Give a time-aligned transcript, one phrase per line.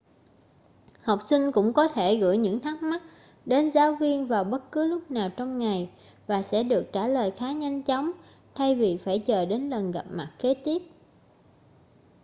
[1.03, 3.01] học sinh cũng có thể gửi những thắc mắc
[3.45, 5.89] đến giáo viên vào bất cứ lúc nào trong ngày
[6.27, 8.11] và sẽ được trả lời khá nhanh chóng
[8.55, 10.79] thay vì phải chờ đến lần gặp mặt kế tiếp